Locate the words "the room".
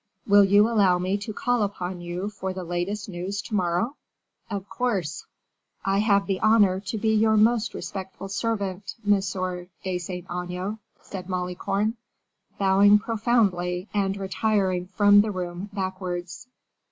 15.21-15.69